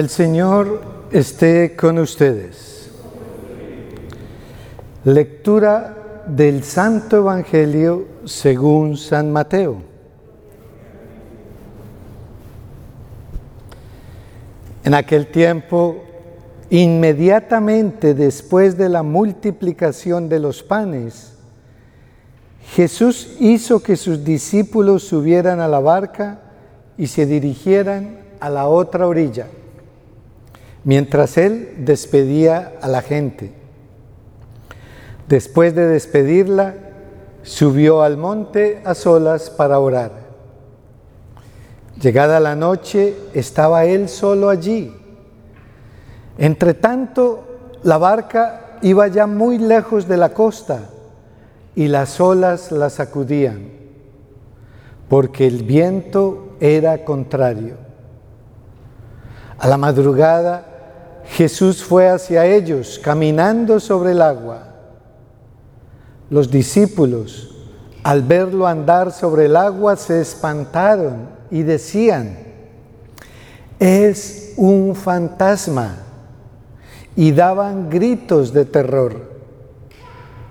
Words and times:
El 0.00 0.08
Señor 0.08 0.80
esté 1.12 1.76
con 1.76 1.98
ustedes. 1.98 2.90
Lectura 5.04 6.24
del 6.26 6.64
Santo 6.64 7.18
Evangelio 7.18 8.06
según 8.24 8.96
San 8.96 9.30
Mateo. 9.30 9.82
En 14.84 14.94
aquel 14.94 15.26
tiempo, 15.26 16.02
inmediatamente 16.70 18.14
después 18.14 18.78
de 18.78 18.88
la 18.88 19.02
multiplicación 19.02 20.30
de 20.30 20.40
los 20.40 20.62
panes, 20.62 21.34
Jesús 22.74 23.36
hizo 23.38 23.82
que 23.82 23.98
sus 23.98 24.24
discípulos 24.24 25.02
subieran 25.02 25.60
a 25.60 25.68
la 25.68 25.80
barca 25.80 26.40
y 26.96 27.06
se 27.06 27.26
dirigieran 27.26 28.20
a 28.40 28.48
la 28.48 28.66
otra 28.66 29.06
orilla 29.06 29.46
mientras 30.84 31.36
él 31.36 31.74
despedía 31.78 32.72
a 32.80 32.88
la 32.88 33.02
gente. 33.02 33.52
Después 35.28 35.74
de 35.74 35.86
despedirla, 35.86 36.74
subió 37.42 38.02
al 38.02 38.16
monte 38.16 38.80
a 38.84 38.94
solas 38.94 39.50
para 39.50 39.78
orar. 39.78 40.12
Llegada 42.00 42.40
la 42.40 42.56
noche, 42.56 43.14
estaba 43.34 43.84
él 43.84 44.08
solo 44.08 44.48
allí. 44.48 44.94
Entre 46.38 46.74
tanto, 46.74 47.44
la 47.82 47.98
barca 47.98 48.78
iba 48.82 49.06
ya 49.08 49.26
muy 49.26 49.58
lejos 49.58 50.08
de 50.08 50.16
la 50.16 50.30
costa 50.30 50.80
y 51.74 51.88
las 51.88 52.20
olas 52.20 52.72
la 52.72 52.90
sacudían, 52.90 53.68
porque 55.08 55.46
el 55.46 55.62
viento 55.62 56.56
era 56.60 57.04
contrario. 57.04 57.76
A 59.58 59.68
la 59.68 59.76
madrugada, 59.76 60.69
Jesús 61.26 61.82
fue 61.82 62.08
hacia 62.08 62.46
ellos 62.46 63.00
caminando 63.02 63.80
sobre 63.80 64.12
el 64.12 64.22
agua. 64.22 64.74
Los 66.28 66.50
discípulos, 66.50 67.54
al 68.02 68.22
verlo 68.22 68.66
andar 68.66 69.12
sobre 69.12 69.46
el 69.46 69.56
agua, 69.56 69.96
se 69.96 70.20
espantaron 70.20 71.28
y 71.50 71.62
decían, 71.62 72.38
es 73.78 74.52
un 74.56 74.94
fantasma, 74.94 75.96
y 77.16 77.32
daban 77.32 77.90
gritos 77.90 78.52
de 78.52 78.64
terror. 78.64 79.30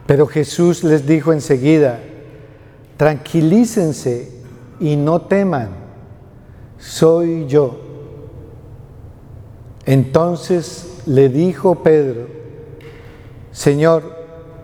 Pero 0.06 0.28
Jesús 0.28 0.84
les 0.84 1.06
dijo 1.06 1.32
enseguida, 1.32 2.00
tranquilícense 2.98 4.32
y 4.80 4.96
no 4.96 5.22
teman, 5.22 5.70
soy 6.78 7.48
yo. 7.48 7.89
Entonces 9.90 11.02
le 11.08 11.30
dijo 11.30 11.82
Pedro, 11.82 12.28
Señor, 13.52 14.04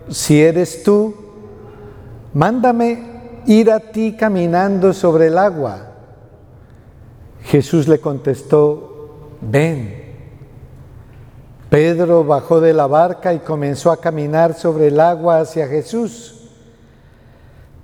si 0.07 0.39
eres 0.39 0.83
tú, 0.83 1.15
mándame 2.31 3.41
ir 3.47 3.71
a 3.71 3.79
ti 3.79 4.15
caminando 4.15 4.93
sobre 4.93 5.25
el 5.25 5.39
agua. 5.39 5.93
Jesús 7.41 7.87
le 7.87 7.97
contestó, 7.97 9.37
ven. 9.41 9.95
Pedro 11.71 12.23
bajó 12.23 12.61
de 12.61 12.73
la 12.73 12.85
barca 12.85 13.33
y 13.33 13.39
comenzó 13.39 13.89
a 13.89 13.99
caminar 13.99 14.53
sobre 14.53 14.89
el 14.89 14.99
agua 14.99 15.39
hacia 15.39 15.67
Jesús. 15.67 16.51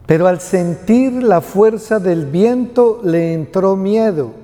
Pero 0.06 0.28
al 0.28 0.42
sentir 0.42 1.12
la 1.24 1.42
fuerza 1.42 1.98
del 1.98 2.28
viento 2.28 3.00
le 3.04 3.34
entró 3.34 3.76
miedo 3.76 4.41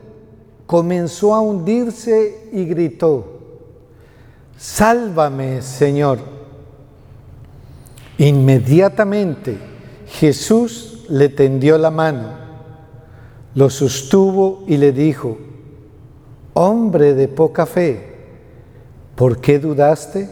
comenzó 0.67 1.33
a 1.33 1.41
hundirse 1.41 2.49
y 2.51 2.65
gritó, 2.65 3.39
Sálvame, 4.57 5.61
Señor. 5.61 6.19
Inmediatamente 8.17 9.57
Jesús 10.07 11.05
le 11.09 11.29
tendió 11.29 11.77
la 11.77 11.89
mano, 11.89 12.29
lo 13.55 13.69
sostuvo 13.69 14.63
y 14.67 14.77
le 14.77 14.91
dijo, 14.91 15.37
Hombre 16.53 17.13
de 17.13 17.27
poca 17.27 17.65
fe, 17.65 18.15
¿por 19.15 19.39
qué 19.39 19.59
dudaste? 19.59 20.27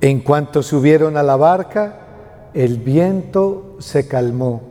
En 0.00 0.20
cuanto 0.20 0.62
subieron 0.62 1.16
a 1.16 1.22
la 1.22 1.36
barca, 1.36 2.06
el 2.54 2.78
viento 2.78 3.76
se 3.80 4.08
calmó. 4.08 4.69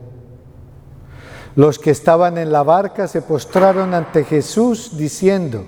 Los 1.56 1.80
que 1.80 1.92
estaban 1.92 2.38
en 2.38 2.52
la 2.52 2.64
barca 2.64 3.08
se 3.08 3.22
postraron 3.22 3.94
ante 3.94 4.24
Jesús 4.24 4.98
diciendo, 4.98 5.66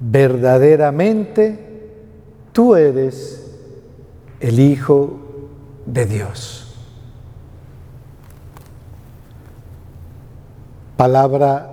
verdaderamente 0.00 1.92
tú 2.52 2.74
eres 2.74 3.46
el 4.40 4.58
Hijo 4.60 5.20
de 5.84 6.06
Dios. 6.06 6.62
Palabra 10.96 11.70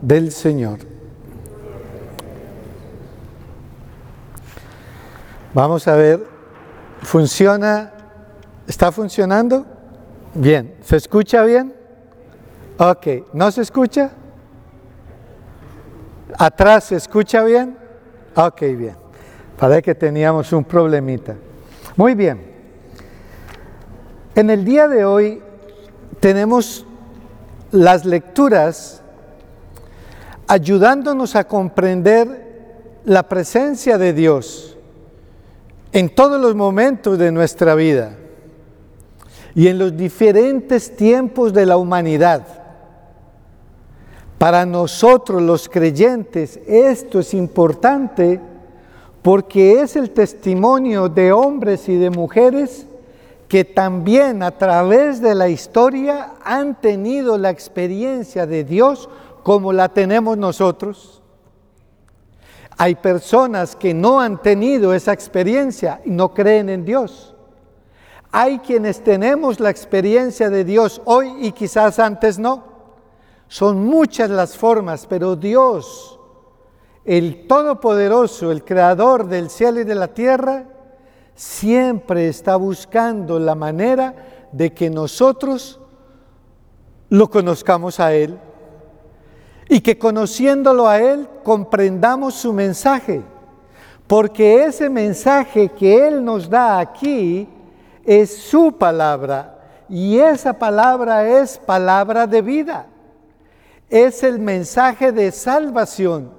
del 0.00 0.30
Señor. 0.30 0.78
Vamos 5.52 5.88
a 5.88 5.96
ver, 5.96 6.24
¿funciona? 7.02 7.92
¿Está 8.68 8.92
funcionando? 8.92 9.66
Bien, 10.34 10.76
¿se 10.84 10.96
escucha 10.96 11.42
bien? 11.42 11.79
Ok, 12.82 13.06
¿no 13.34 13.50
se 13.50 13.60
escucha? 13.60 14.10
¿Atrás 16.38 16.84
se 16.84 16.96
escucha 16.96 17.44
bien? 17.44 17.76
Ok, 18.34 18.62
bien. 18.62 18.96
Parece 19.58 19.82
que 19.82 19.94
teníamos 19.94 20.50
un 20.54 20.64
problemita. 20.64 21.36
Muy 21.94 22.14
bien. 22.14 22.40
En 24.34 24.48
el 24.48 24.64
día 24.64 24.88
de 24.88 25.04
hoy 25.04 25.42
tenemos 26.20 26.86
las 27.70 28.06
lecturas 28.06 29.02
ayudándonos 30.46 31.36
a 31.36 31.44
comprender 31.46 33.02
la 33.04 33.28
presencia 33.28 33.98
de 33.98 34.14
Dios 34.14 34.78
en 35.92 36.08
todos 36.08 36.40
los 36.40 36.54
momentos 36.54 37.18
de 37.18 37.30
nuestra 37.30 37.74
vida 37.74 38.16
y 39.54 39.68
en 39.68 39.78
los 39.78 39.94
diferentes 39.94 40.96
tiempos 40.96 41.52
de 41.52 41.66
la 41.66 41.76
humanidad. 41.76 42.59
Para 44.40 44.64
nosotros 44.64 45.42
los 45.42 45.68
creyentes 45.68 46.60
esto 46.66 47.18
es 47.20 47.34
importante 47.34 48.40
porque 49.20 49.82
es 49.82 49.96
el 49.96 50.12
testimonio 50.12 51.10
de 51.10 51.30
hombres 51.30 51.90
y 51.90 51.96
de 51.96 52.08
mujeres 52.08 52.86
que 53.48 53.66
también 53.66 54.42
a 54.42 54.52
través 54.52 55.20
de 55.20 55.34
la 55.34 55.50
historia 55.50 56.36
han 56.42 56.80
tenido 56.80 57.36
la 57.36 57.50
experiencia 57.50 58.46
de 58.46 58.64
Dios 58.64 59.10
como 59.42 59.74
la 59.74 59.90
tenemos 59.90 60.38
nosotros. 60.38 61.20
Hay 62.78 62.94
personas 62.94 63.76
que 63.76 63.92
no 63.92 64.22
han 64.22 64.40
tenido 64.40 64.94
esa 64.94 65.12
experiencia 65.12 66.00
y 66.06 66.10
no 66.12 66.32
creen 66.32 66.70
en 66.70 66.86
Dios. 66.86 67.34
Hay 68.32 68.60
quienes 68.60 69.04
tenemos 69.04 69.60
la 69.60 69.68
experiencia 69.68 70.48
de 70.48 70.64
Dios 70.64 71.02
hoy 71.04 71.30
y 71.42 71.52
quizás 71.52 71.98
antes 71.98 72.38
no. 72.38 72.69
Son 73.50 73.84
muchas 73.84 74.30
las 74.30 74.56
formas, 74.56 75.06
pero 75.08 75.34
Dios, 75.34 76.20
el 77.04 77.48
Todopoderoso, 77.48 78.52
el 78.52 78.64
Creador 78.64 79.26
del 79.26 79.50
cielo 79.50 79.80
y 79.80 79.84
de 79.84 79.96
la 79.96 80.06
tierra, 80.06 80.66
siempre 81.34 82.28
está 82.28 82.54
buscando 82.54 83.40
la 83.40 83.56
manera 83.56 84.14
de 84.52 84.72
que 84.72 84.88
nosotros 84.88 85.80
lo 87.08 87.28
conozcamos 87.28 87.98
a 87.98 88.14
Él 88.14 88.38
y 89.68 89.80
que 89.80 89.98
conociéndolo 89.98 90.86
a 90.86 91.00
Él 91.00 91.28
comprendamos 91.42 92.34
su 92.34 92.52
mensaje, 92.52 93.20
porque 94.06 94.62
ese 94.62 94.88
mensaje 94.88 95.70
que 95.70 96.06
Él 96.06 96.24
nos 96.24 96.48
da 96.48 96.78
aquí 96.78 97.48
es 98.04 98.32
su 98.32 98.70
palabra 98.78 99.58
y 99.88 100.20
esa 100.20 100.52
palabra 100.52 101.28
es 101.28 101.58
palabra 101.58 102.28
de 102.28 102.42
vida 102.42 102.89
es 103.90 104.22
el 104.22 104.38
mensaje 104.38 105.12
de 105.12 105.32
salvación. 105.32 106.32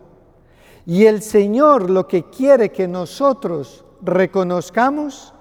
Y 0.86 1.06
el 1.06 1.21
Señor 1.21 1.89
lo 1.89 2.07
que 2.07 2.24
quiere 2.24 2.71
que 2.71 2.88
nosotros 2.88 3.86
reconozcamos 4.01 5.33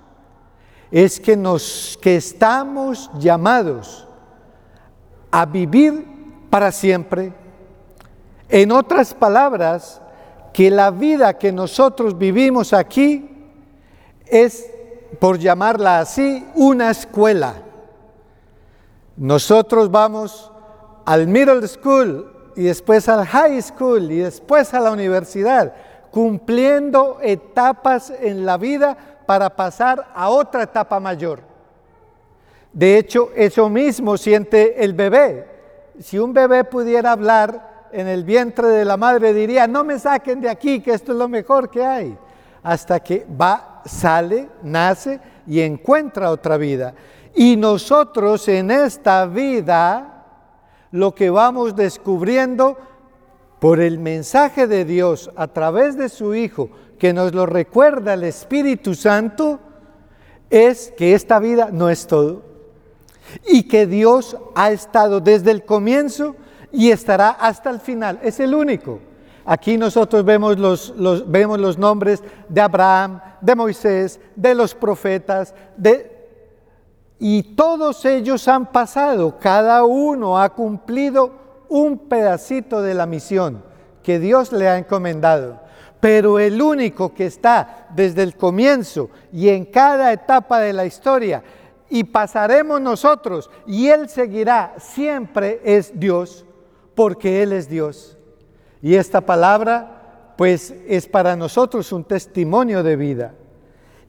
es 0.91 1.21
que, 1.21 1.37
nos, 1.37 1.99
que 2.03 2.17
estamos 2.17 3.11
llamados 3.19 4.07
a 5.31 5.47
vivir 5.47 6.05
para 6.51 6.73
siempre. 6.73 7.33
En 8.49 8.73
otras 8.73 9.15
palabras, 9.15 10.03
que 10.53 10.71
la 10.71 10.91
vida 10.91 11.39
que 11.39 11.53
nosotros 11.53 12.19
vivimos 12.19 12.73
aquí 12.73 13.31
es, 14.27 14.69
por 15.21 15.39
llamarla 15.39 16.01
así, 16.01 16.45
una 16.57 16.91
escuela. 16.91 17.63
Nosotros 19.17 19.91
vamos 19.91 20.51
al 21.05 21.27
middle 21.27 21.67
school 21.67 22.33
y 22.57 22.65
después 22.65 23.09
al 23.09 23.27
high 23.27 23.61
school 23.63 24.11
y 24.11 24.19
después 24.19 24.75
a 24.75 24.81
la 24.81 24.93
universidad, 24.93 25.73
cumpliendo 26.11 27.19
etapas 27.23 28.11
en 28.21 28.45
la 28.45 28.57
vida 28.57 28.97
para 29.27 29.51
pasar 29.51 30.09
a 30.15 30.29
otra 30.29 30.65
etapa 30.65 30.99
mayor. 30.99 31.41
De 32.73 32.99
hecho, 32.99 33.31
eso 33.35 33.69
mismo 33.69 34.17
siente 34.17 34.85
el 34.85 34.93
bebé. 34.93 35.47
Si 36.01 36.19
un 36.19 36.33
bebé 36.33 36.65
pudiera 36.65 37.13
hablar 37.13 37.89
en 37.93 38.07
el 38.07 38.25
vientre 38.25 38.69
de 38.69 38.85
la 38.85 38.97
madre, 38.97 39.33
diría, 39.33 39.67
no 39.67 39.85
me 39.85 39.99
saquen 39.99 40.41
de 40.41 40.49
aquí, 40.49 40.81
que 40.81 40.93
esto 40.93 41.13
es 41.13 41.19
lo 41.19 41.29
mejor 41.29 41.71
que 41.71 41.85
hay. 41.85 42.17
Hasta 42.63 43.01
que 43.01 43.27
va, 43.41 43.83
sale, 43.85 44.49
nace 44.63 45.21
y 45.47 45.61
encuentra 45.61 46.31
otra 46.31 46.57
vida. 46.57 46.95
Y 47.35 47.57
nosotros 47.57 48.47
en 48.49 48.71
esta 48.71 49.27
vida, 49.27 50.20
lo 50.93 51.15
que 51.15 51.31
vamos 51.31 51.77
descubriendo 51.77 52.77
por 53.59 53.81
el 53.81 53.99
mensaje 53.99 54.67
de 54.67 54.85
Dios 54.85 55.31
a 55.37 55.49
través 55.49 55.97
de 55.97 56.09
su 56.09 56.35
Hijo, 56.35 56.71
que 56.99 57.13
nos 57.13 57.35
lo 57.35 57.47
recuerda 57.47 58.15
el 58.15 58.25
Espíritu 58.25 58.95
Santo, 58.95 59.61
es 60.49 60.93
que 60.97 61.15
esta 61.15 61.39
vida 61.39 61.71
no 61.73 61.89
es 61.91 62.07
todo 62.07 62.43
y 63.47 63.65
que 63.65 63.87
Dios 63.87 64.37
ha 64.55 64.71
estado 64.73 65.21
desde 65.21 65.53
el 65.53 65.65
comienzo 65.65 66.37
y 66.73 66.91
estará 66.91 67.31
hasta 67.31 67.71
el 67.71 67.81
final. 67.81 68.19
Es 68.23 68.41
el 68.41 68.55
único. 68.55 69.01
Aquí 69.45 69.77
nosotros 69.77 70.25
vemos 70.25 70.59
los, 70.59 70.95
vemos 71.27 71.59
los 71.59 71.79
nombres 71.79 72.23
de 72.49 72.61
Abraham, 72.61 73.21
de 73.41 73.55
Moisés, 73.55 74.21
de 74.37 74.55
los 74.55 74.75
profetas, 74.75 75.55
de, 75.77 76.20
y 77.21 77.43
todos 77.43 78.07
ellos 78.07 78.49
han 78.49 78.73
pasado, 78.73 79.39
cada 79.39 79.85
uno 79.85 80.41
ha 80.41 80.49
cumplido 80.49 81.33
un 81.69 81.99
pedacito 81.99 82.81
de 82.81 82.95
la 82.95 83.05
misión 83.05 83.63
que 84.03 84.19
Dios 84.19 84.53
le 84.53 84.69
ha 84.69 84.79
encomendado. 84.79 85.61
Pero 86.01 86.39
el 86.39 86.63
único 86.63 87.13
que 87.13 87.27
está 87.27 87.89
desde 87.95 88.23
el 88.23 88.35
comienzo 88.37 89.11
y 89.33 89.51
en 89.51 89.67
cada 89.67 90.15
etapa 90.15 90.61
de 90.61 90.73
la 90.73 90.87
historia 90.87 91.43
y 91.91 92.05
pasaremos 92.05 92.81
nosotros 92.81 93.51
y 93.67 93.89
Él 93.89 94.09
seguirá, 94.09 94.73
siempre 94.79 95.61
es 95.63 96.01
Dios, 96.01 96.47
porque 96.95 97.43
Él 97.43 97.53
es 97.53 97.69
Dios. 97.69 98.17
Y 98.81 98.95
esta 98.95 99.21
palabra 99.21 100.33
pues 100.39 100.75
es 100.89 101.07
para 101.07 101.37
nosotros 101.37 101.93
un 101.93 102.05
testimonio 102.05 102.83
de 102.83 102.97
vida. 102.97 103.35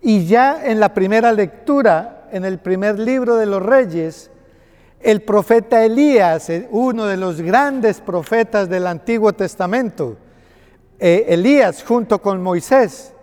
Y 0.01 0.25
ya 0.27 0.65
en 0.65 0.79
la 0.79 0.93
primera 0.93 1.33
lectura, 1.33 2.20
en 2.31 2.45
el 2.45 2.59
primer 2.59 2.99
libro 2.99 3.35
de 3.35 3.45
los 3.45 3.61
reyes, 3.61 4.31
el 4.99 5.21
profeta 5.21 5.83
Elías, 5.83 6.49
eh, 6.49 6.67
uno 6.71 7.05
de 7.05 7.17
los 7.17 7.41
grandes 7.41 8.01
profetas 8.01 8.69
del 8.69 8.87
Antiguo 8.87 9.33
Testamento, 9.33 10.17
eh, 10.99 11.25
Elías 11.29 11.83
junto 11.83 12.21
con 12.21 12.41
Moisés, 12.41 13.13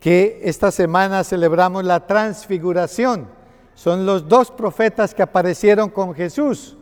que 0.00 0.40
esta 0.44 0.70
semana 0.70 1.24
celebramos 1.24 1.84
la 1.84 2.06
transfiguración, 2.06 3.28
son 3.74 4.04
los 4.04 4.28
dos 4.28 4.50
profetas 4.50 5.14
que 5.14 5.22
aparecieron 5.22 5.88
con 5.88 6.14
Jesús. 6.14 6.76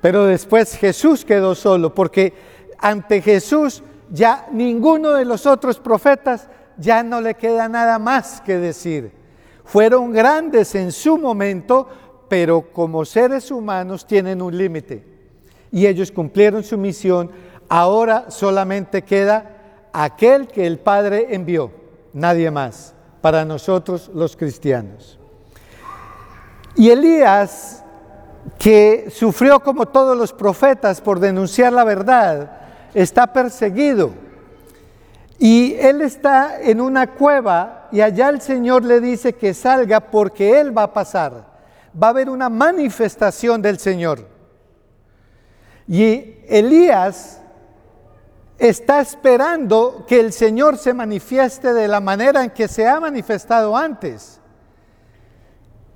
Pero 0.00 0.26
después 0.26 0.76
Jesús 0.76 1.24
quedó 1.24 1.54
solo, 1.54 1.94
porque 1.94 2.34
ante 2.78 3.22
Jesús 3.22 3.82
ya 4.10 4.46
ninguno 4.50 5.12
de 5.12 5.24
los 5.24 5.46
otros 5.46 5.78
profetas 5.78 6.48
ya 6.76 7.02
no 7.02 7.20
le 7.20 7.34
queda 7.34 7.68
nada 7.68 7.98
más 7.98 8.40
que 8.40 8.58
decir. 8.58 9.21
Fueron 9.64 10.12
grandes 10.12 10.74
en 10.74 10.92
su 10.92 11.18
momento, 11.18 11.88
pero 12.28 12.72
como 12.72 13.04
seres 13.04 13.50
humanos 13.50 14.06
tienen 14.06 14.42
un 14.42 14.56
límite. 14.56 15.04
Y 15.70 15.86
ellos 15.86 16.10
cumplieron 16.10 16.62
su 16.62 16.76
misión. 16.76 17.30
Ahora 17.68 18.30
solamente 18.30 19.02
queda 19.02 19.88
aquel 19.92 20.48
que 20.48 20.66
el 20.66 20.78
Padre 20.78 21.28
envió, 21.30 21.70
nadie 22.12 22.50
más, 22.50 22.94
para 23.20 23.44
nosotros 23.44 24.10
los 24.14 24.36
cristianos. 24.36 25.18
Y 26.74 26.90
Elías, 26.90 27.84
que 28.58 29.08
sufrió 29.10 29.60
como 29.60 29.86
todos 29.86 30.16
los 30.16 30.32
profetas 30.32 31.00
por 31.00 31.20
denunciar 31.20 31.72
la 31.72 31.84
verdad, 31.84 32.60
está 32.94 33.32
perseguido. 33.32 34.10
Y 35.38 35.74
él 35.74 36.02
está 36.02 36.60
en 36.60 36.80
una 36.80 37.08
cueva 37.08 37.88
y 37.90 38.00
allá 38.00 38.28
el 38.28 38.40
Señor 38.40 38.84
le 38.84 39.00
dice 39.00 39.32
que 39.32 39.54
salga 39.54 40.00
porque 40.00 40.60
él 40.60 40.76
va 40.76 40.84
a 40.84 40.92
pasar. 40.92 41.46
Va 42.00 42.08
a 42.08 42.10
haber 42.10 42.30
una 42.30 42.48
manifestación 42.48 43.60
del 43.60 43.78
Señor. 43.78 44.26
Y 45.88 46.36
Elías 46.48 47.40
está 48.58 49.00
esperando 49.00 50.04
que 50.06 50.20
el 50.20 50.32
Señor 50.32 50.78
se 50.78 50.94
manifieste 50.94 51.72
de 51.72 51.88
la 51.88 52.00
manera 52.00 52.44
en 52.44 52.50
que 52.50 52.68
se 52.68 52.86
ha 52.86 53.00
manifestado 53.00 53.76
antes 53.76 54.40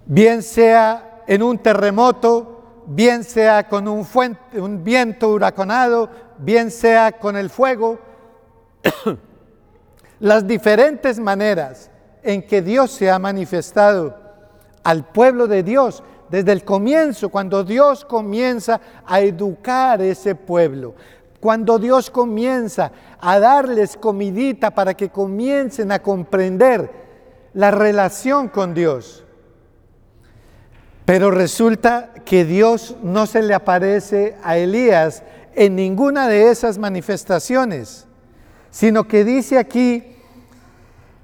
bien 0.06 0.42
sea 0.42 1.22
en 1.26 1.42
un 1.42 1.58
terremoto, 1.58 2.84
bien 2.86 3.24
sea 3.24 3.68
con 3.68 3.88
un, 3.88 4.06
un 4.54 4.84
viento 4.84 5.30
huracanado, 5.30 6.08
bien 6.38 6.70
sea 6.70 7.12
con 7.12 7.36
el 7.36 7.50
fuego, 7.50 7.98
las 10.20 10.46
diferentes 10.46 11.18
maneras 11.18 11.90
en 12.22 12.42
que 12.42 12.62
Dios 12.62 12.90
se 12.90 13.10
ha 13.10 13.18
manifestado 13.18 14.16
al 14.82 15.04
pueblo 15.04 15.46
de 15.46 15.62
Dios 15.62 16.02
desde 16.28 16.52
el 16.52 16.64
comienzo, 16.64 17.28
cuando 17.28 17.64
Dios 17.64 18.04
comienza 18.04 18.80
a 19.06 19.20
educar 19.20 20.02
ese 20.02 20.34
pueblo, 20.34 20.94
cuando 21.40 21.78
Dios 21.78 22.10
comienza 22.10 22.90
a 23.20 23.38
darles 23.38 23.96
comidita 23.96 24.72
para 24.72 24.94
que 24.94 25.10
comiencen 25.10 25.92
a 25.92 26.00
comprender 26.00 26.90
la 27.54 27.70
relación 27.70 28.48
con 28.48 28.74
Dios. 28.74 29.24
Pero 31.04 31.30
resulta 31.30 32.12
que 32.24 32.44
Dios 32.44 32.96
no 33.02 33.26
se 33.26 33.42
le 33.42 33.54
aparece 33.54 34.36
a 34.42 34.56
Elías 34.56 35.22
en 35.54 35.76
ninguna 35.76 36.28
de 36.28 36.50
esas 36.50 36.78
manifestaciones, 36.78 38.06
sino 38.76 39.08
que 39.08 39.24
dice 39.24 39.56
aquí, 39.56 40.04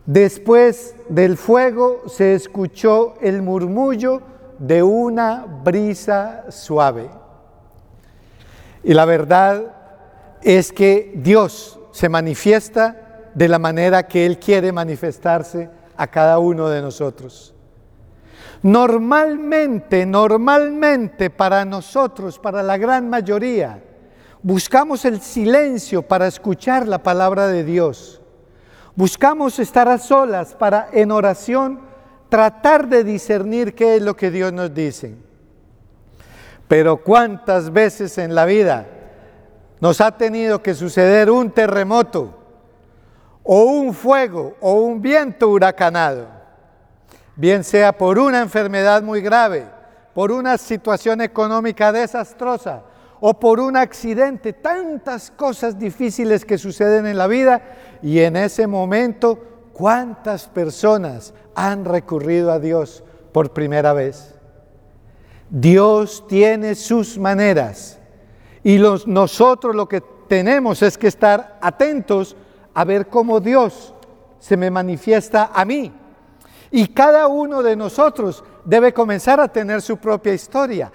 después 0.06 0.94
del 1.10 1.36
fuego 1.36 2.04
se 2.06 2.32
escuchó 2.32 3.12
el 3.20 3.42
murmullo 3.42 4.22
de 4.58 4.82
una 4.82 5.44
brisa 5.62 6.50
suave. 6.50 7.10
Y 8.82 8.94
la 8.94 9.04
verdad 9.04 9.64
es 10.40 10.72
que 10.72 11.12
Dios 11.16 11.78
se 11.90 12.08
manifiesta 12.08 13.28
de 13.34 13.48
la 13.48 13.58
manera 13.58 14.08
que 14.08 14.24
Él 14.24 14.38
quiere 14.38 14.72
manifestarse 14.72 15.68
a 15.94 16.06
cada 16.06 16.38
uno 16.38 16.70
de 16.70 16.80
nosotros. 16.80 17.54
Normalmente, 18.62 20.06
normalmente 20.06 21.28
para 21.28 21.66
nosotros, 21.66 22.38
para 22.38 22.62
la 22.62 22.78
gran 22.78 23.10
mayoría, 23.10 23.78
buscamos 24.42 25.04
el 25.04 25.20
silencio 25.20 26.02
para 26.02 26.26
escuchar 26.26 26.88
la 26.88 27.02
palabra 27.02 27.46
de 27.46 27.64
Dios. 27.64 28.20
Buscamos 28.94 29.58
estar 29.58 29.88
a 29.88 29.98
solas 29.98 30.54
para 30.54 30.88
en 30.92 31.10
oración 31.10 31.80
tratar 32.28 32.88
de 32.88 33.04
discernir 33.04 33.74
qué 33.74 33.96
es 33.96 34.02
lo 34.02 34.16
que 34.16 34.30
Dios 34.30 34.52
nos 34.52 34.74
dice. 34.74 35.14
Pero 36.68 36.98
cuántas 36.98 37.72
veces 37.72 38.18
en 38.18 38.34
la 38.34 38.44
vida 38.44 38.86
nos 39.80 40.00
ha 40.00 40.16
tenido 40.16 40.62
que 40.62 40.74
suceder 40.74 41.30
un 41.30 41.50
terremoto 41.50 42.38
o 43.42 43.62
un 43.64 43.94
fuego 43.94 44.56
o 44.60 44.74
un 44.74 45.02
viento 45.02 45.48
huracanado 45.48 46.42
bien 47.36 47.64
sea 47.64 47.92
por 47.92 48.18
una 48.18 48.40
enfermedad 48.40 49.02
muy 49.02 49.20
grave, 49.20 49.66
por 50.14 50.30
una 50.30 50.58
situación 50.58 51.20
económica 51.20 51.90
desastrosa 51.90 52.82
o 53.24 53.38
por 53.38 53.60
un 53.60 53.76
accidente, 53.76 54.52
tantas 54.52 55.30
cosas 55.30 55.78
difíciles 55.78 56.44
que 56.44 56.58
suceden 56.58 57.06
en 57.06 57.16
la 57.16 57.28
vida 57.28 57.62
y 58.02 58.18
en 58.18 58.34
ese 58.34 58.66
momento, 58.66 59.38
¿cuántas 59.72 60.48
personas 60.48 61.32
han 61.54 61.84
recurrido 61.84 62.50
a 62.50 62.58
Dios 62.58 63.04
por 63.30 63.52
primera 63.52 63.92
vez? 63.92 64.34
Dios 65.48 66.26
tiene 66.26 66.74
sus 66.74 67.16
maneras 67.16 68.00
y 68.64 68.78
nosotros 69.06 69.76
lo 69.76 69.88
que 69.88 70.02
tenemos 70.26 70.82
es 70.82 70.98
que 70.98 71.06
estar 71.06 71.60
atentos 71.60 72.34
a 72.74 72.84
ver 72.84 73.06
cómo 73.06 73.38
Dios 73.38 73.94
se 74.40 74.56
me 74.56 74.68
manifiesta 74.68 75.52
a 75.54 75.64
mí 75.64 75.92
y 76.72 76.88
cada 76.88 77.28
uno 77.28 77.62
de 77.62 77.76
nosotros 77.76 78.42
debe 78.64 78.92
comenzar 78.92 79.38
a 79.38 79.46
tener 79.46 79.80
su 79.80 79.98
propia 79.98 80.34
historia. 80.34 80.90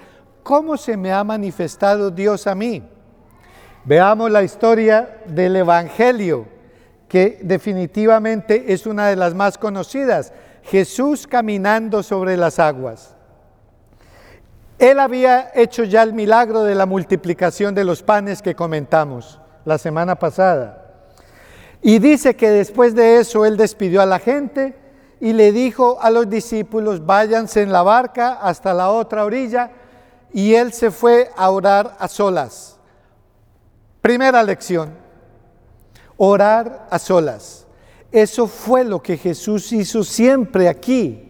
¿Cómo 0.47 0.77
se 0.77 0.95
me 0.95 1.11
ha 1.11 1.25
manifestado 1.25 2.09
Dios 2.09 2.47
a 2.47 2.55
mí? 2.55 2.81
Veamos 3.83 4.31
la 4.31 4.43
historia 4.43 5.17
del 5.25 5.57
Evangelio, 5.57 6.45
que 7.09 7.39
definitivamente 7.41 8.71
es 8.71 8.87
una 8.87 9.07
de 9.07 9.17
las 9.17 9.35
más 9.35 9.57
conocidas. 9.57 10.31
Jesús 10.63 11.27
caminando 11.27 12.01
sobre 12.01 12.37
las 12.37 12.59
aguas. 12.59 13.13
Él 14.79 15.01
había 15.01 15.51
hecho 15.53 15.83
ya 15.83 16.01
el 16.01 16.13
milagro 16.13 16.63
de 16.63 16.75
la 16.75 16.85
multiplicación 16.85 17.75
de 17.75 17.83
los 17.83 18.01
panes 18.01 18.41
que 18.41 18.55
comentamos 18.55 19.41
la 19.65 19.77
semana 19.77 20.15
pasada. 20.15 20.93
Y 21.81 21.99
dice 21.99 22.37
que 22.37 22.51
después 22.51 22.95
de 22.95 23.17
eso 23.19 23.45
Él 23.45 23.57
despidió 23.57 24.01
a 24.01 24.05
la 24.05 24.19
gente 24.19 24.77
y 25.19 25.33
le 25.33 25.51
dijo 25.51 25.97
a 25.99 26.09
los 26.09 26.29
discípulos, 26.29 27.05
váyanse 27.05 27.63
en 27.63 27.73
la 27.73 27.83
barca 27.83 28.39
hasta 28.41 28.73
la 28.73 28.91
otra 28.91 29.25
orilla, 29.25 29.71
y 30.33 30.53
Él 30.53 30.73
se 30.73 30.91
fue 30.91 31.31
a 31.35 31.49
orar 31.49 31.95
a 31.99 32.07
solas. 32.07 32.77
Primera 34.01 34.43
lección, 34.43 34.93
orar 36.17 36.87
a 36.89 36.99
solas. 36.99 37.65
Eso 38.11 38.47
fue 38.47 38.83
lo 38.83 39.01
que 39.01 39.17
Jesús 39.17 39.71
hizo 39.73 40.03
siempre 40.03 40.69
aquí 40.69 41.23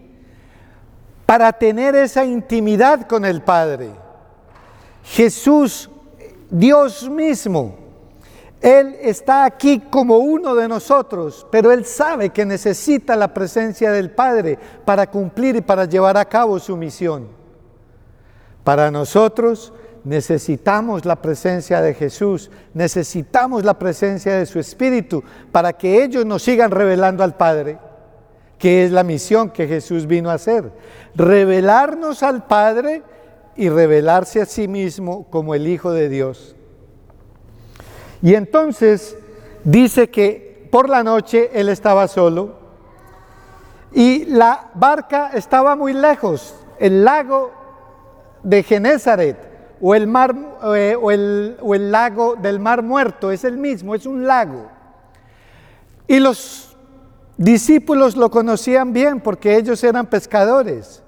para 1.26 1.52
tener 1.52 1.96
esa 1.96 2.24
intimidad 2.24 3.08
con 3.08 3.26
el 3.26 3.42
Padre. 3.42 3.90
Jesús, 5.04 5.90
Dios 6.50 7.10
mismo, 7.10 7.76
Él 8.62 8.96
está 9.02 9.44
aquí 9.44 9.80
como 9.90 10.18
uno 10.18 10.56
de 10.56 10.68
nosotros, 10.68 11.46
pero 11.52 11.72
Él 11.72 11.86
sabe 11.86 12.30
que 12.30 12.46
necesita 12.46 13.16
la 13.16 13.34
presencia 13.34 13.92
del 13.92 14.12
Padre 14.12 14.58
para 14.86 15.10
cumplir 15.10 15.56
y 15.58 15.62
para 15.62 15.86
llevar 15.86 16.18
a 16.18 16.26
cabo 16.26 16.60
su 16.60 16.78
misión. 16.78 17.37
Para 18.68 18.92
nosotros 18.92 19.72
necesitamos 20.04 21.06
la 21.06 21.16
presencia 21.22 21.80
de 21.82 21.94
Jesús, 21.94 22.52
necesitamos 22.74 23.64
la 23.64 23.80
presencia 23.80 24.36
de 24.36 24.46
su 24.46 24.60
Espíritu 24.60 25.24
para 25.54 25.72
que 25.72 26.04
ellos 26.04 26.26
nos 26.26 26.44
sigan 26.44 26.72
revelando 26.72 27.24
al 27.24 27.38
Padre 27.38 27.80
que 28.60 28.84
es 28.84 28.92
la 28.92 29.06
misión 29.06 29.52
que 29.52 29.70
Jesús 29.70 30.06
vino 30.06 30.30
a 30.30 30.34
hacer. 30.34 30.70
Revelarnos 31.16 32.24
al 32.24 32.46
Padre 32.46 33.04
y 33.56 33.70
revelarse 33.70 34.42
a 34.42 34.46
sí 34.46 34.68
mismo 34.68 35.28
como 35.30 35.56
el 35.56 35.66
Hijo 35.66 35.94
de 35.94 36.10
Dios. 36.10 36.54
Y 38.22 38.36
entonces 38.36 39.16
dice 39.64 40.10
que 40.10 40.68
por 40.70 40.90
la 40.90 41.04
noche 41.04 41.52
él 41.54 41.70
estaba 41.70 42.06
solo 42.10 42.58
y 43.94 44.26
la 44.26 44.72
barca 44.74 45.32
estaba 45.36 45.78
muy 45.78 45.94
lejos, 45.94 46.54
el 46.80 47.06
lago 47.06 47.67
de 48.48 48.64
Genézaret 48.64 49.36
o 49.82 49.94
el, 49.94 50.08
mar, 50.08 50.34
eh, 50.74 50.96
o, 51.00 51.12
el, 51.12 51.58
o 51.62 51.76
el 51.76 51.92
lago 51.92 52.36
del 52.38 52.62
mar 52.62 52.82
muerto, 52.82 53.30
es 53.30 53.44
el 53.44 53.58
mismo, 53.58 53.94
es 53.94 54.06
un 54.06 54.26
lago. 54.26 54.70
Y 56.08 56.20
los 56.20 56.78
discípulos 57.36 58.16
lo 58.16 58.32
conocían 58.32 58.94
bien 58.94 59.20
porque 59.20 59.58
ellos 59.58 59.84
eran 59.84 60.06
pescadores. 60.06 61.04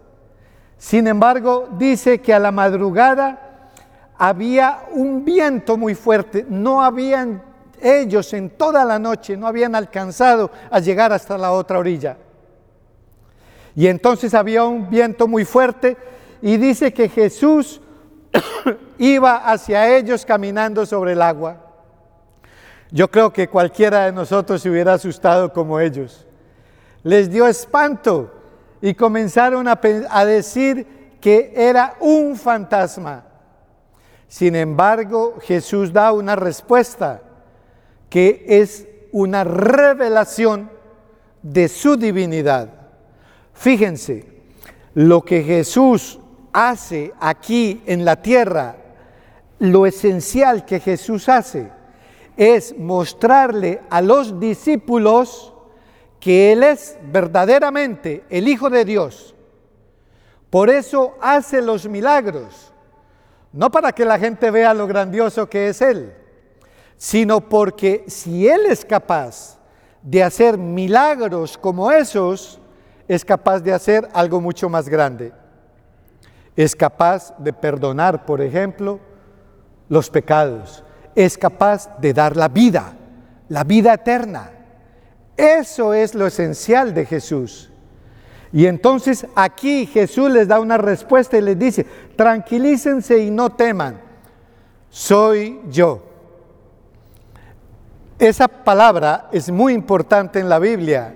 Sin 0.77 1.07
embargo, 1.07 1.69
dice 1.77 2.19
que 2.19 2.33
a 2.33 2.39
la 2.39 2.51
madrugada 2.51 3.69
había 4.17 4.81
un 4.91 5.23
viento 5.23 5.77
muy 5.77 5.95
fuerte. 5.95 6.45
No 6.49 6.83
habían 6.83 7.41
ellos 7.81 8.33
en 8.33 8.49
toda 8.49 8.83
la 8.83 8.99
noche, 8.99 9.37
no 9.37 9.47
habían 9.47 9.75
alcanzado 9.75 10.51
a 10.69 10.81
llegar 10.81 11.13
hasta 11.13 11.37
la 11.37 11.53
otra 11.53 11.79
orilla. 11.79 12.17
Y 13.77 13.87
entonces 13.87 14.33
había 14.33 14.65
un 14.65 14.89
viento 14.89 15.25
muy 15.25 15.45
fuerte 15.45 15.95
y 16.41 16.57
dice 16.57 16.93
que 16.93 17.09
Jesús 17.09 17.81
iba 18.97 19.37
hacia 19.37 19.95
ellos 19.97 20.25
caminando 20.25 20.85
sobre 20.85 21.13
el 21.13 21.21
agua. 21.21 21.65
Yo 22.91 23.09
creo 23.09 23.31
que 23.31 23.47
cualquiera 23.47 24.05
de 24.05 24.11
nosotros 24.11 24.61
se 24.61 24.69
hubiera 24.69 24.93
asustado 24.93 25.53
como 25.53 25.79
ellos. 25.79 26.25
Les 27.03 27.29
dio 27.29 27.47
espanto 27.47 28.33
y 28.81 28.93
comenzaron 28.93 29.67
a, 29.67 30.25
decir 30.25 31.17
que 31.21 31.53
era 31.55 31.95
un 31.99 32.35
fantasma. 32.35 33.25
Sin 34.27 34.55
embargo, 34.55 35.35
Jesús 35.41 35.93
da 35.93 36.11
una 36.11 36.35
respuesta 36.35 37.21
que 38.09 38.45
es 38.47 38.87
una 39.11 39.43
revelación 39.43 40.69
de 41.41 41.67
su 41.67 41.95
divinidad. 41.95 42.69
Fíjense, 43.53 44.25
lo 44.93 45.23
que 45.23 45.43
Jesús 45.43 46.19
hace 46.53 47.13
aquí 47.19 47.81
en 47.85 48.05
la 48.05 48.21
tierra, 48.21 48.75
lo 49.59 49.85
esencial 49.85 50.65
que 50.65 50.79
Jesús 50.79 51.29
hace, 51.29 51.69
es 52.37 52.77
mostrarle 52.77 53.81
a 53.89 54.01
los 54.01 54.39
discípulos 54.39 55.53
que 56.19 56.51
Él 56.53 56.63
es 56.63 56.97
verdaderamente 57.11 58.23
el 58.29 58.47
Hijo 58.47 58.69
de 58.69 58.85
Dios. 58.85 59.35
Por 60.49 60.69
eso 60.69 61.15
hace 61.21 61.61
los 61.61 61.87
milagros, 61.87 62.73
no 63.51 63.69
para 63.69 63.91
que 63.91 64.05
la 64.05 64.17
gente 64.17 64.51
vea 64.51 64.73
lo 64.73 64.87
grandioso 64.87 65.49
que 65.49 65.69
es 65.69 65.81
Él, 65.81 66.13
sino 66.97 67.41
porque 67.41 68.05
si 68.07 68.47
Él 68.47 68.65
es 68.67 68.83
capaz 68.85 69.59
de 70.01 70.23
hacer 70.23 70.57
milagros 70.57 71.57
como 71.57 71.91
esos, 71.91 72.59
es 73.07 73.25
capaz 73.25 73.59
de 73.59 73.73
hacer 73.73 74.07
algo 74.13 74.39
mucho 74.39 74.69
más 74.69 74.87
grande. 74.87 75.33
Es 76.59 76.75
capaz 76.75 77.33
de 77.37 77.53
perdonar, 77.53 78.25
por 78.25 78.41
ejemplo, 78.41 78.99
los 79.87 80.09
pecados 80.09 80.83
es 81.15 81.37
capaz 81.37 81.97
de 81.99 82.13
dar 82.13 82.35
la 82.35 82.49
vida, 82.49 82.93
la 83.47 83.63
vida 83.63 83.93
eterna. 83.93 84.51
Eso 85.37 85.93
es 85.93 86.13
lo 86.13 86.27
esencial 86.27 86.93
de 86.93 87.05
Jesús. 87.05 87.71
Y 88.51 88.65
entonces 88.65 89.25
aquí 89.35 89.85
Jesús 89.85 90.29
les 90.31 90.49
da 90.49 90.59
una 90.59 90.77
respuesta 90.77 91.37
y 91.37 91.41
les 91.41 91.57
dice, 91.57 91.85
tranquilícense 92.17 93.19
y 93.19 93.31
no 93.31 93.51
teman, 93.51 94.01
soy 94.89 95.61
yo. 95.69 96.03
Esa 98.17 98.49
palabra 98.49 99.29
es 99.31 99.49
muy 99.49 99.71
importante 99.73 100.39
en 100.39 100.49
la 100.49 100.59
Biblia 100.59 101.15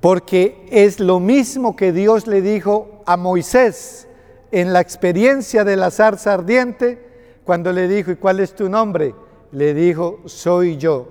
porque 0.00 0.66
es 0.72 0.98
lo 0.98 1.20
mismo 1.20 1.76
que 1.76 1.92
Dios 1.92 2.26
le 2.26 2.42
dijo 2.42 3.02
a 3.06 3.16
Moisés 3.16 4.05
en 4.50 4.72
la 4.72 4.80
experiencia 4.80 5.64
de 5.64 5.76
la 5.76 5.90
zarza 5.90 6.34
ardiente 6.34 7.40
cuando 7.44 7.72
le 7.72 7.88
dijo, 7.88 8.10
¿y 8.10 8.16
cuál 8.16 8.40
es 8.40 8.54
tu 8.54 8.68
nombre? 8.68 9.14
Le 9.52 9.74
dijo, 9.74 10.20
soy 10.26 10.76
yo. 10.76 11.08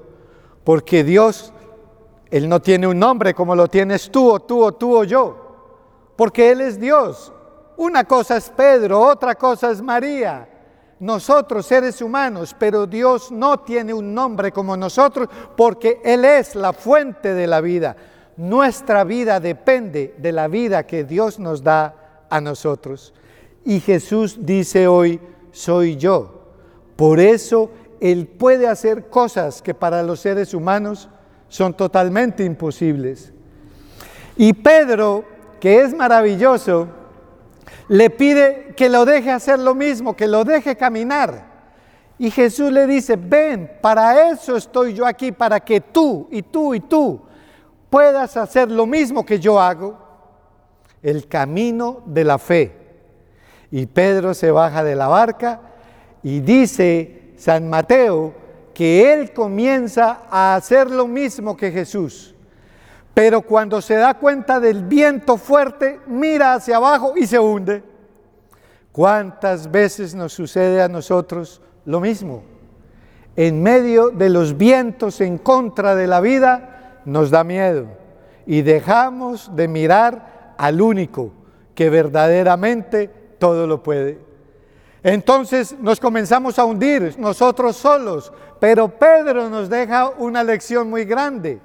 Porque 0.64 1.04
Dios, 1.04 1.54
Él 2.30 2.50
no 2.50 2.62
tiene 2.62 2.88
un 2.88 3.00
nombre 3.00 3.34
como 3.34 3.56
lo 3.56 3.68
tienes 3.68 4.10
tú 4.12 4.30
o 4.30 4.40
tú 4.40 4.64
o 4.64 4.74
tú 4.74 4.98
o 4.98 5.04
yo. 5.04 5.38
Porque 6.16 6.52
Él 6.52 6.62
es 6.62 6.80
Dios. 6.80 7.32
Una 7.78 8.06
cosa 8.06 8.38
es 8.38 8.50
Pedro, 8.50 9.02
otra 9.02 9.36
cosa 9.36 9.72
es 9.72 9.82
María. 9.82 10.50
Nosotros 11.00 11.66
seres 11.66 12.02
humanos, 12.02 12.56
pero 12.58 12.88
Dios 12.88 13.32
no 13.32 13.60
tiene 13.60 13.94
un 13.94 14.14
nombre 14.14 14.52
como 14.52 14.78
nosotros 14.78 15.28
porque 15.58 16.02
Él 16.04 16.24
es 16.24 16.56
la 16.56 16.72
fuente 16.72 17.34
de 17.34 17.48
la 17.48 17.60
vida. 17.60 17.96
Nuestra 18.38 19.04
vida 19.04 19.40
depende 19.40 20.16
de 20.18 20.32
la 20.32 20.48
vida 20.48 20.86
que 20.86 21.04
Dios 21.04 21.38
nos 21.38 21.64
da 21.64 22.26
a 22.30 22.42
nosotros. 22.42 23.14
Y 23.66 23.80
Jesús 23.80 24.38
dice 24.42 24.88
hoy, 24.88 25.20
soy 25.52 25.98
yo. 25.98 26.44
Por 26.96 27.20
eso 27.20 27.72
Él 28.00 28.28
puede 28.28 28.68
hacer 28.68 29.10
cosas 29.10 29.62
que 29.62 29.74
para 29.74 30.04
los 30.04 30.20
seres 30.20 30.54
humanos 30.54 31.10
son 31.50 31.74
totalmente 31.74 32.46
imposibles. 32.46 33.34
Y 34.38 34.54
Pedro, 34.54 35.26
que 35.60 35.82
es 35.82 35.96
maravilloso, 35.96 36.88
le 37.88 38.10
pide 38.12 38.74
que 38.78 38.88
lo 38.88 39.04
deje 39.04 39.32
hacer 39.32 39.60
lo 39.60 39.74
mismo, 39.74 40.16
que 40.16 40.28
lo 40.28 40.44
deje 40.44 40.76
caminar. 40.76 41.56
Y 42.18 42.32
Jesús 42.32 42.72
le 42.72 42.86
dice, 42.86 43.16
ven, 43.16 43.72
para 43.82 44.30
eso 44.30 44.56
estoy 44.56 44.94
yo 44.94 45.06
aquí, 45.06 45.32
para 45.32 45.60
que 45.60 45.82
tú 45.82 46.28
y 46.32 46.44
tú 46.44 46.74
y 46.76 46.80
tú 46.82 47.22
puedas 47.90 48.38
hacer 48.38 48.70
lo 48.70 48.86
mismo 48.86 49.26
que 49.26 49.40
yo 49.40 49.60
hago, 49.60 49.98
el 51.02 51.28
camino 51.28 52.04
de 52.06 52.24
la 52.24 52.38
fe. 52.38 52.85
Y 53.72 53.86
Pedro 53.88 54.34
se 54.34 54.52
baja 54.52 54.84
de 54.84 54.96
la 54.96 55.08
barca 55.08 55.62
y 56.24 56.40
dice 56.40 57.34
San 57.38 57.70
Mateo 57.70 58.34
que 58.74 59.14
él 59.14 59.32
comienza 59.34 60.22
a 60.30 60.56
hacer 60.56 60.92
lo 60.92 61.08
mismo 61.08 61.56
que 61.56 61.72
Jesús. 61.72 62.36
Pero 63.14 63.42
cuando 63.42 63.82
se 63.82 63.96
da 63.96 64.14
cuenta 64.16 64.60
del 64.60 64.84
viento 64.84 65.38
fuerte, 65.38 66.02
mira 66.08 66.54
hacia 66.54 66.76
abajo 66.76 67.14
y 67.16 67.26
se 67.26 67.40
hunde. 67.40 67.82
¿Cuántas 68.92 69.72
veces 69.72 70.14
nos 70.14 70.34
sucede 70.34 70.82
a 70.82 70.90
nosotros 70.90 71.62
lo 71.86 72.02
mismo? 72.02 72.44
En 73.38 73.64
medio 73.64 74.10
de 74.10 74.30
los 74.30 74.58
vientos 74.58 75.22
en 75.22 75.38
contra 75.38 75.96
de 75.96 76.08
la 76.08 76.22
vida, 76.22 77.02
nos 77.06 77.30
da 77.30 77.44
miedo 77.44 77.88
y 78.46 78.62
dejamos 78.62 79.56
de 79.56 79.68
mirar 79.68 80.54
al 80.58 80.82
único 80.82 81.32
que 81.74 81.90
verdaderamente 81.90 83.12
todo 83.38 83.68
lo 83.68 83.82
puede. 83.82 84.20
Entonces 85.04 85.76
nos 85.80 86.00
comenzamos 86.00 86.58
a 86.58 86.66
hundir 86.66 87.16
nosotros 87.20 87.76
solos, 87.76 88.34
pero 88.60 88.88
Pedro 88.88 89.50
nos 89.50 89.70
deja 89.70 90.10
una 90.18 90.44
lección 90.44 90.90
muy 90.90 91.06
grande. 91.06 91.60